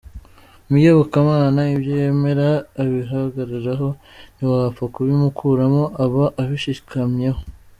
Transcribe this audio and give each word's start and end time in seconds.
Mu 0.67 0.75
iyobokamana 0.81 1.61
ibyo 1.75 1.91
yemera 2.01 2.47
abihagararaho, 2.81 3.87
ntiwapfa 4.35 4.83
kubimukuramo 4.93 5.83
aba 6.03 6.25
abishikamyemo. 6.41 7.41